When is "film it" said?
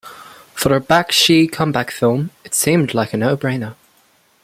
1.91-2.55